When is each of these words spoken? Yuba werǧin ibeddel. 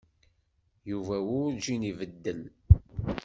Yuba 0.89 1.15
werǧin 1.27 1.83
ibeddel. 1.91 2.41